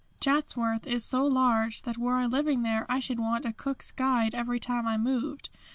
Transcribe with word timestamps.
"Chatsworth 0.19 0.87
is 0.87 1.05
so 1.05 1.23
large 1.27 1.83
that 1.83 1.95
were 1.99 2.15
I 2.15 2.25
living 2.25 2.63
there 2.63 2.87
I 2.91 2.99
should 2.99 3.19
want 3.19 3.45
a 3.45 3.53
Cook's 3.53 3.91
guide 3.91 4.33
every 4.33 4.59
time 4.59 4.87
I 4.87 4.97
moved. 4.97 5.51